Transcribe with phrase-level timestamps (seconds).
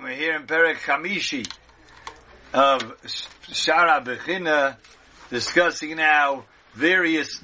[0.00, 1.52] We're here in Perek Chamishi
[2.54, 2.94] of
[3.52, 4.76] Shaar HaBechina,
[5.30, 7.42] discussing now various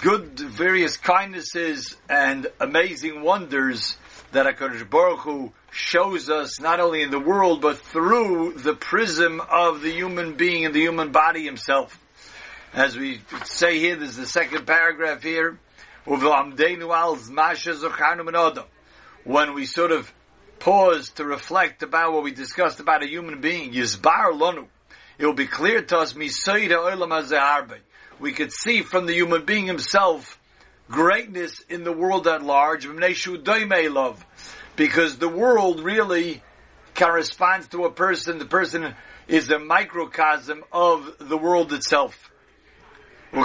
[0.00, 3.98] good, various kindnesses and amazing wonders
[4.32, 9.42] that HaKadosh Baruch Hu shows us not only in the world, but through the prism
[9.50, 12.02] of the human being and the human body himself.
[12.72, 15.58] As we say here, there's the second paragraph here,
[19.28, 20.10] when we sort of
[20.58, 24.66] pause to reflect about what we discussed about a human being, Yizbar Lonu,
[25.18, 26.30] it will be clear to us, we
[28.32, 30.40] could see from the human being himself
[30.88, 34.24] greatness in the world at large, love,
[34.76, 36.42] because the world really
[36.94, 38.94] corresponds to a person, the person
[39.26, 42.30] is a microcosm of the world itself.
[43.34, 43.42] Some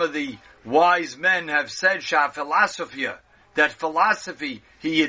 [0.00, 3.06] of the wise men have said, philosophy,
[3.58, 5.02] that philosophy, he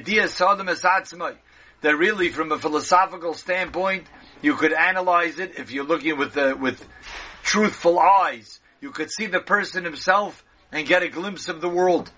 [1.82, 4.08] that really from a philosophical standpoint,
[4.42, 6.84] you could analyze it if you're looking with the, with
[7.44, 8.60] truthful eyes.
[8.82, 12.12] You could see the person himself and get a glimpse of the world.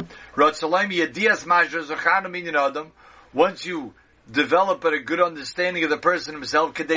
[3.33, 3.93] Once you
[4.31, 6.87] develop a good understanding of the person himself, and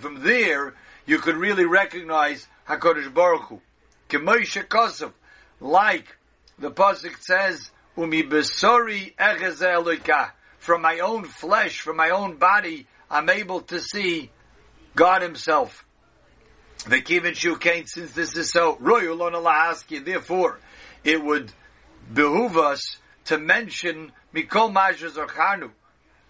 [0.00, 0.74] from there,
[1.06, 3.60] you could really recognize HaKadosh Baruch Hu
[5.60, 6.16] like
[6.58, 9.14] the pasuk says, "Umi besori
[10.58, 14.30] From my own flesh, from my own body, I'm able to see
[14.94, 15.84] God Himself.
[16.86, 19.32] The kivin shukain, since this is so, royal on
[20.04, 20.58] therefore,
[21.04, 21.52] it would
[22.12, 25.70] behoove us to mention mikol majaz or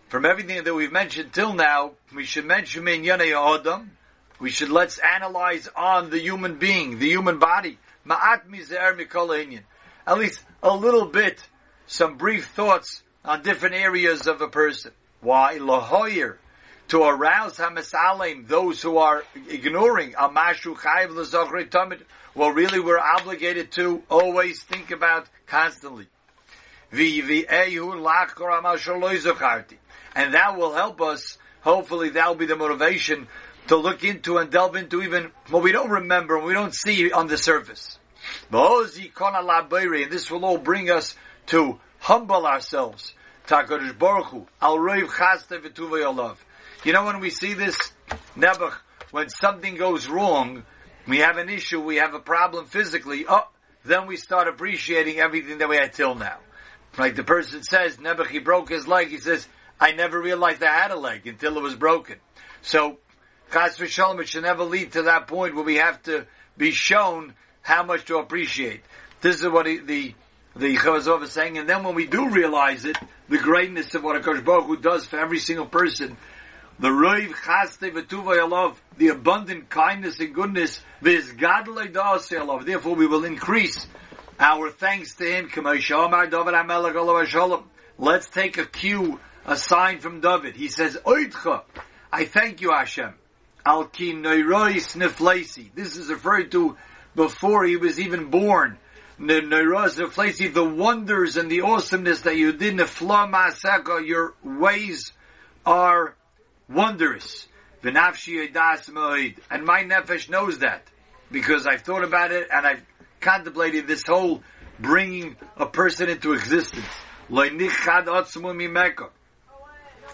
[0.09, 3.97] From everything that we've mentioned till now, we should mention min adam.
[4.41, 7.79] We should let's analyze on the human being, the human body.
[8.07, 9.61] Ma'at mizer mikol
[10.07, 11.43] At least a little bit,
[11.87, 14.93] some brief thoughts on different areas of a person.
[15.21, 15.59] Why?
[15.59, 16.37] Lahoyer.
[16.89, 22.01] To arouse hamasalim, those who are ignoring amashu chayiv l'zochre tamid.
[22.35, 26.07] Well, really, we're obligated to always think about constantly.
[26.93, 27.15] And
[30.35, 31.39] that will help us.
[31.61, 33.29] Hopefully, that will be the motivation
[33.69, 37.11] to look into and delve into even what we don't remember and we don't see
[37.13, 37.99] on the surface.
[38.51, 41.15] And this will all bring us
[41.47, 43.15] to humble ourselves.
[46.85, 47.77] You know when we see this,
[48.37, 48.75] Nebuch,
[49.11, 50.65] when something goes wrong,
[51.07, 53.49] we have an issue, we have a problem physically, oh,
[53.85, 56.39] then we start appreciating everything that we had till now.
[56.99, 59.47] Like the person says, Nebuch, he broke his leg, he says,
[59.81, 62.17] I never realized I had a leg until it was broken.
[62.63, 62.99] So,
[63.53, 67.35] Chas v'shalom, it should never lead to that point where we have to be shown
[67.63, 68.83] how much to appreciate.
[69.21, 70.15] This is what he, the
[70.57, 70.75] the
[71.23, 72.97] is saying, and then when we do realize it,
[73.29, 76.17] the greatness of what a Baruch Hu does for every single person,
[76.79, 82.67] the roiv chaste v'tuva love, the abundant kindness and goodness, love.
[82.67, 83.87] Therefore, we will increase
[84.39, 85.49] our thanks to Him.
[87.99, 90.57] Let's take a cue, a sign from David.
[90.57, 91.63] He says, "Oitcha,
[92.13, 93.15] I thank you, Hashem."
[93.65, 95.71] Al ki niflasi.
[95.75, 96.77] This is referred to
[97.15, 98.79] before he was even born.
[99.19, 102.79] The wonders and the awesomeness that you did,
[104.07, 105.13] your ways
[105.67, 106.15] are
[106.69, 107.47] wondrous.
[107.83, 110.83] And my nefesh knows that
[111.31, 112.83] because I've thought about it and I've
[113.21, 114.43] contemplated this whole
[114.79, 116.87] bringing a person into existence.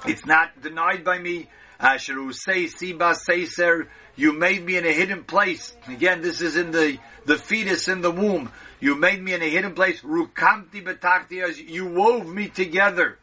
[0.05, 1.49] It's not denied by me.
[1.79, 5.77] Uh, Asheru say Siba Seiser, you made me in a hidden place.
[5.89, 8.51] Again, this is in the, the fetus in the womb.
[8.81, 10.01] You made me in a hidden place.
[10.01, 13.19] Rukamti betachti you wove me together.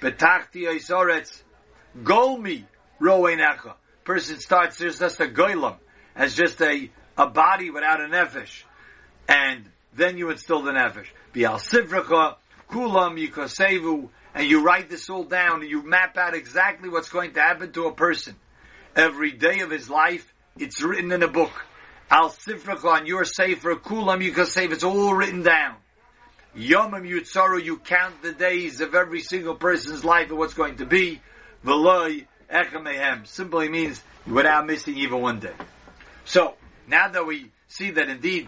[0.00, 1.42] Betachti isoretz,
[2.02, 2.64] gol me,
[3.00, 3.74] roenecha.
[4.04, 5.76] Person starts as just a goylam,
[6.16, 8.62] as just a, a body without a nefesh.
[9.28, 9.64] And
[9.94, 11.08] then you instill the nefesh.
[11.34, 12.36] Bial sivracha,
[12.70, 14.08] kulam yikosevu,
[14.38, 17.72] and you write this all down, and you map out exactly what's going to happen
[17.72, 18.36] to a person.
[18.94, 21.50] Every day of his life, it's written in a book.
[22.08, 25.74] Al sifrach on your kulam you can save, it's all written down.
[26.56, 30.86] Yomim yutzaru, you count the days of every single person's life and what's going to
[30.86, 31.20] be.
[31.64, 35.54] Veloy echamehem, simply means without missing even one day.
[36.26, 36.54] So,
[36.86, 38.46] now that we see that indeed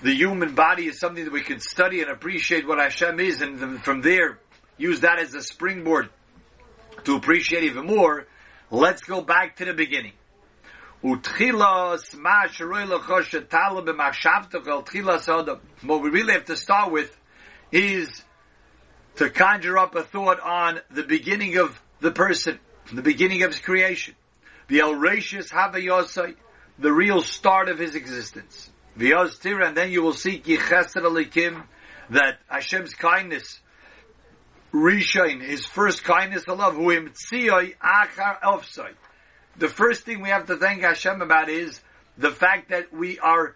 [0.00, 3.82] the human body is something that we can study and appreciate what Hashem is, and
[3.82, 4.38] from there
[4.76, 6.08] use that as a springboard
[7.04, 8.26] to appreciate even more,
[8.70, 10.12] let's go back to the beginning.
[11.00, 11.36] What
[16.02, 17.20] we really have to start with
[17.70, 18.22] is
[19.16, 22.58] to conjure up a thought on the beginning of the person,
[22.92, 24.14] the beginning of his creation.
[24.68, 26.36] The Elratius Havayosai,
[26.78, 28.70] the real start of his existence.
[28.96, 30.38] And then you will see
[32.10, 33.60] that Hashem's kindness,
[34.74, 38.90] Rishain, his first kindness of love, Huim Tziyoi Achar Ofsai.
[39.56, 41.80] The first thing we have to thank Hashem about is
[42.18, 43.54] the fact that we are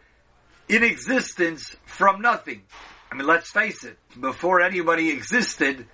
[0.69, 2.63] in existence from nothing.
[3.11, 5.87] I mean, let's face it, before anybody existed,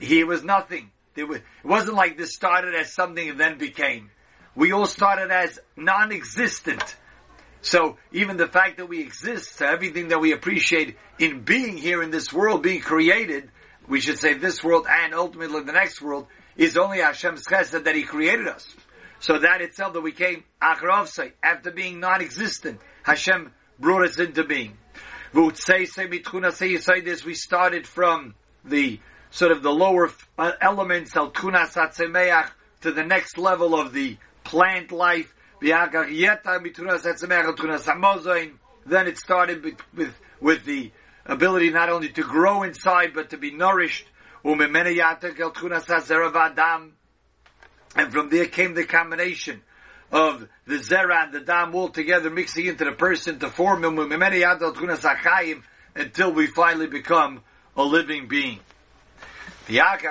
[0.00, 0.90] he was nothing.
[1.14, 4.10] it wasn't like this started as something and then became.
[4.56, 6.96] We all started as non-existent.
[7.60, 12.10] So even the fact that we exist, everything that we appreciate in being here in
[12.10, 13.48] this world, being created,
[13.88, 16.26] we should say this world and ultimately the next world,
[16.56, 18.66] is only Hashem's chesed that He created us.
[19.20, 24.76] So that itself that we came after being non-existent, Hashem brought us into being.
[25.32, 28.34] This we started from
[28.64, 29.00] the
[29.30, 35.32] sort of the lower uh, elements al to the next level of the plant life.
[35.60, 35.86] Then
[39.06, 40.90] it started with, with, with the
[41.26, 44.06] ability not only to grow inside but to be nourished.
[44.44, 44.60] And
[48.12, 49.62] from there came the combination
[50.10, 53.98] of the zera and the dam all together mixing into the person to form him
[55.94, 57.42] until we finally become
[57.76, 58.58] a living being.
[59.68, 60.08] Then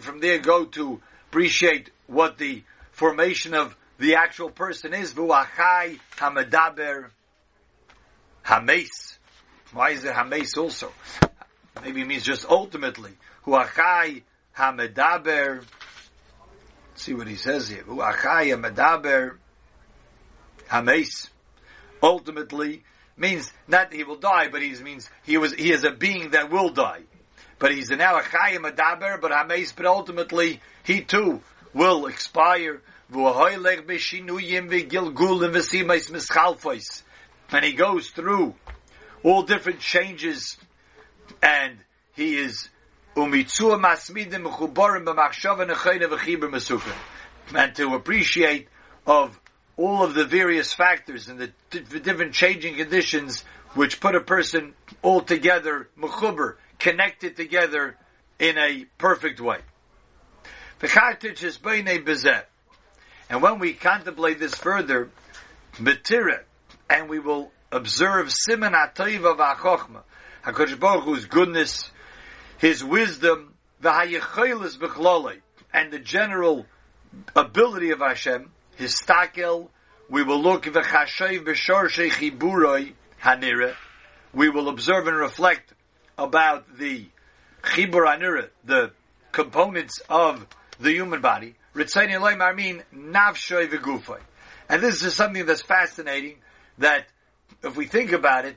[0.00, 2.62] from there go to appreciate what the
[2.92, 5.12] formation of the actual person is.
[5.14, 7.10] Hamadaber
[8.44, 9.18] hames.
[9.72, 10.92] Why is it hames also?
[11.82, 13.12] Maybe it means just ultimately.
[13.46, 14.22] Huachai
[14.56, 15.64] hamadaber
[16.94, 17.82] see what he says here.
[17.84, 19.36] medaber
[20.70, 21.30] hames.
[22.02, 22.82] Ultimately
[23.16, 26.50] means not he will die, but he means he was he is a being that
[26.50, 27.02] will die.
[27.58, 29.72] But he's now a chayim medaber, but hames.
[29.72, 31.40] But ultimately, he too
[31.72, 32.82] will expire.
[37.62, 38.54] He goes through
[39.22, 40.56] all different changes,
[41.42, 41.78] and
[42.14, 42.68] he is
[43.16, 46.94] umitzua masmidim mechubarim b'machshava nechayne v'chibur mesukim,
[47.54, 48.68] and to appreciate
[49.06, 49.38] of
[49.76, 53.44] all of the various factors and the, the different changing conditions
[53.74, 57.96] which put a person all together, mechuber, connected together
[58.38, 59.58] in a perfect way.
[63.30, 65.08] And when we contemplate this further,
[66.88, 70.02] and we will observe siman ha'toiva v'achokma,
[70.44, 71.90] HaKadosh Baruch Hu's goodness,
[72.58, 75.40] his wisdom, the
[75.72, 76.66] and the general
[77.34, 79.68] ability of Hashem, his stakel,
[80.08, 82.92] we will look v'chashev b'shorshei chiburoi
[83.22, 83.74] hanira.
[84.32, 85.72] We will observe and reflect
[86.18, 87.06] about the
[87.62, 88.92] chibur hanira, the
[89.32, 90.46] components of
[90.78, 91.54] the human body.
[91.74, 94.20] Ritzayni loim armin navshoy v'gufay.
[94.68, 96.36] And this is something that's fascinating,
[96.78, 97.06] that
[97.62, 98.56] if we think about it,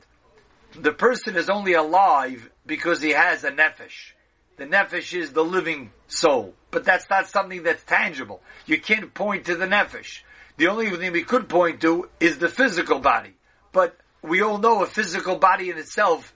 [0.74, 4.14] the person is only alive because he has a nefesh.
[4.58, 6.54] The nefesh is the living soul.
[6.72, 8.42] But that's not something that's tangible.
[8.66, 10.22] You can't point to the nefesh.
[10.58, 13.34] The only thing we could point to is the physical body.
[13.72, 16.34] But we all know a physical body in itself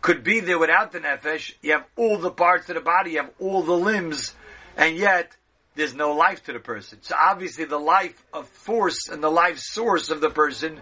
[0.00, 1.52] could be there without the nefesh.
[1.60, 4.34] You have all the parts of the body, you have all the limbs,
[4.76, 5.36] and yet
[5.74, 6.98] there's no life to the person.
[7.02, 10.80] So obviously the life of force and the life source of the person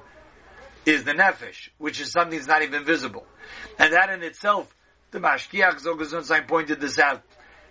[0.87, 3.27] is the nefesh, which is something that's not even visible.
[3.79, 4.75] And that in itself,
[5.11, 7.23] the Mashkiach Zogazunzain pointed this out.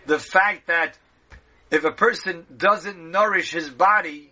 [0.06, 0.98] The fact that
[1.70, 4.32] if a person doesn't nourish his body,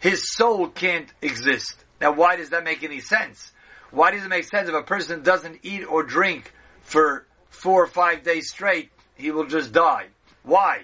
[0.00, 1.76] his soul can't exist.
[2.00, 3.52] Now why does that make any sense?
[3.90, 6.52] Why does it make sense if a person doesn't eat or drink
[6.82, 10.08] for four or five days straight, he will just die?
[10.42, 10.82] Why?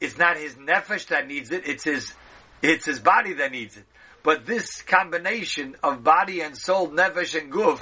[0.00, 2.12] It's not his nefesh that needs it, it's his,
[2.62, 3.84] it's his body that needs it.
[4.26, 7.80] But this combination of body and soul, nefesh and guf,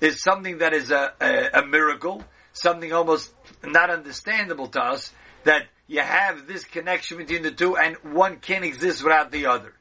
[0.00, 3.30] is something that is a, a, a miracle, something almost
[3.62, 5.12] not understandable to us,
[5.44, 9.74] that you have this connection between the two and one can't exist without the other.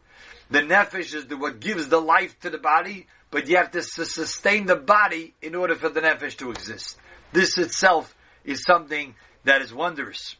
[0.50, 3.82] The nefesh is the, what gives the life to the body, but you have to
[3.82, 6.98] sustain the body in order for the nefesh to exist.
[7.32, 8.14] This itself
[8.44, 9.16] is something
[9.46, 10.36] that is wondrous.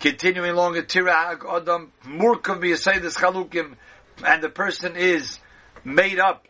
[0.00, 3.76] Continuing along, Tirag Adam Murkav Miyasaydis Chalukim
[4.24, 5.38] and the person is
[5.84, 6.46] made up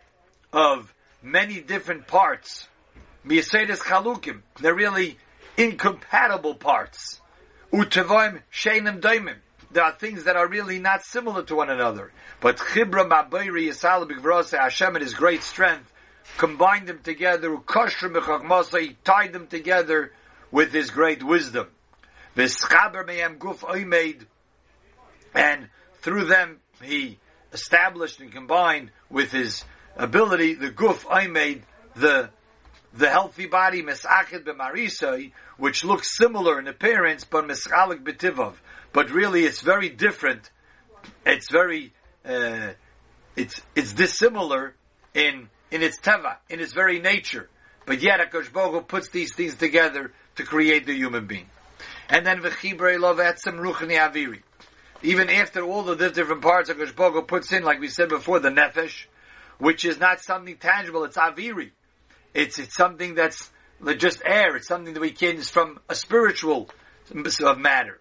[0.52, 2.68] of many different parts.
[3.26, 4.40] Miyasedis chalukim.
[4.60, 5.18] They're really
[5.56, 7.20] incompatible parts.
[7.72, 9.36] Utavoim sheinim daimim.
[9.70, 12.12] there are things that are really not similar to one another.
[12.40, 15.92] But Chibra Mabayri Yisal B'Gvrose Hashem in His great strength
[16.38, 17.50] combined them together.
[17.50, 20.12] Koshrim B'Chagmasa He tied them together
[20.50, 21.68] with His great wisdom.
[22.36, 24.24] V'Schaber Meyam Guf Oimed
[25.34, 25.68] and
[26.00, 27.18] through them He
[27.52, 29.64] established and combined with His
[29.96, 31.62] ability the Guf Oimed
[31.96, 32.30] the
[32.94, 38.54] the healthy body Mesachet B'Marisai which looks similar in appearance but Meschalik B'Tivov
[38.92, 40.50] but really it's very different.
[41.24, 41.92] It's very,
[42.24, 42.72] uh,
[43.36, 44.74] it's, it's dissimilar
[45.14, 47.48] in, in its teva, in its very nature.
[47.86, 51.48] But yet Akash Bogu puts these things together to create the human being.
[52.08, 54.42] And then v'chibrei love etzem ruchni aviri.
[55.02, 58.50] Even after all the different parts Akash Bogu puts in, like we said before, the
[58.50, 59.06] nefesh,
[59.58, 61.70] which is not something tangible, it's aviri.
[62.34, 63.50] It's, it's something that's
[63.96, 66.68] just air, it's something that we can, it's from a spiritual
[67.12, 68.00] matter.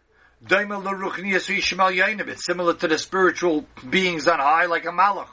[0.50, 5.30] It's similar to the spiritual beings on high, like a malach.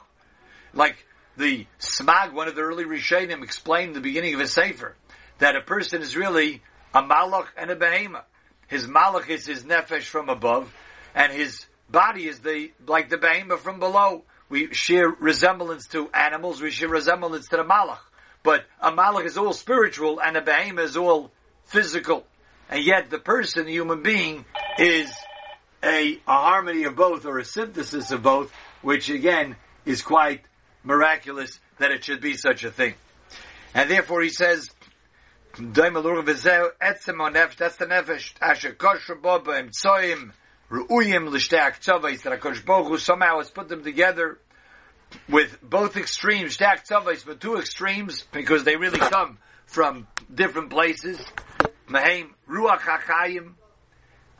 [0.73, 1.05] Like
[1.37, 4.95] the Smag, one of the early Rishonim, explained in the beginning of his Sefer,
[5.39, 6.61] that a person is really
[6.93, 8.23] a malach and a behema.
[8.67, 10.73] His malach is his nefesh from above,
[11.15, 14.23] and his body is the, like the behema from below.
[14.49, 17.97] We share resemblance to animals, we share resemblance to the malach.
[18.43, 21.31] But a malach is all spiritual, and a behema is all
[21.63, 22.27] physical.
[22.69, 24.45] And yet the person, the human being,
[24.77, 25.11] is
[25.81, 29.55] a, a harmony of both or a synthesis of both, which again
[29.85, 30.41] is quite
[30.83, 32.93] miraculous that it should be such a thing.
[33.73, 34.69] And therefore he says,
[35.57, 35.91] that's the
[37.85, 38.33] nefesh,
[40.69, 44.39] ru'uyim l'shteak tzavais, that HaKadosh Baruch somehow has put them together
[45.29, 51.19] with both extremes, shtek tzavais, but two extremes, because they really come from different places.
[51.87, 53.53] Mahem, ruach hachayim,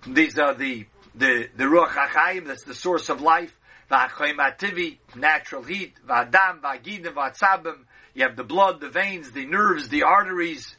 [0.08, 2.48] these are the the the ruach hachayim.
[2.48, 3.58] That's the source of life.
[3.89, 5.96] V'achayim natural heat.
[6.08, 7.77] V'adam v'agidim v'atzabim.
[8.13, 10.75] You have the blood, the veins, the nerves, the arteries,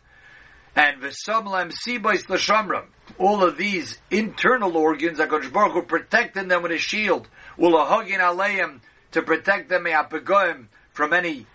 [0.74, 2.86] and v'samlam sibois l'shamram.
[3.18, 7.28] All of these internal organs, HaKadosh Baruch Hu protecting them with a shield.
[7.58, 8.80] Ulahagin aleim
[9.12, 11.46] to protect them from any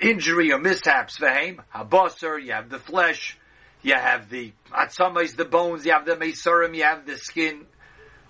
[0.00, 1.18] injury or mishaps.
[1.18, 2.42] V'heim habasar.
[2.42, 3.36] You have the flesh
[3.82, 7.66] you have the atzamas, the bones, you have the mesorim, you have the skin,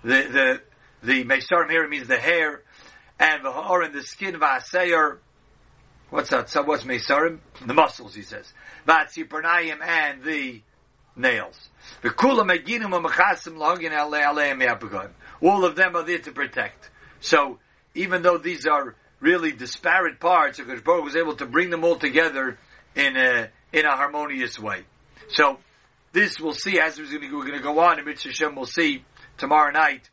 [0.03, 0.61] the, the,
[1.03, 2.63] the mesorim here means the hair,
[3.19, 5.17] and the ha'or the skin, v'aseir,
[6.09, 7.39] what's that, so what's mesorim?
[7.65, 8.51] The muscles, he says.
[8.87, 10.61] V'atzipernayim, and the
[11.15, 11.59] nails.
[15.41, 16.89] All of them are there to protect.
[17.19, 17.59] So,
[17.93, 21.95] even though these are really disparate parts, because Baruch was able to bring them all
[21.97, 22.57] together
[22.95, 24.83] in a, in a harmonious way.
[25.29, 25.59] So
[26.11, 27.99] this we'll see as we're going to go on.
[27.99, 29.03] In Mitzvah Hashem, we'll see
[29.37, 30.09] tomorrow night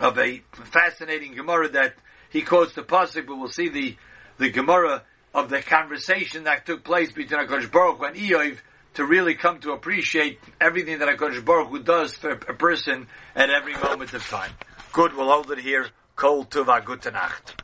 [0.00, 1.94] of a fascinating Gemara that
[2.30, 3.96] he quotes the pasuk, but we'll see the
[4.38, 5.02] the Gemara
[5.34, 8.58] of the conversation that took place between Hakadosh Baruch and Iyov
[8.98, 13.48] to really come to appreciate everything that Hakadosh Baruch Hu does for a person at
[13.48, 14.50] every moment of time.
[14.92, 15.86] Good, we'll hold it here.
[16.16, 17.62] Kol Tuva Gute Nacht.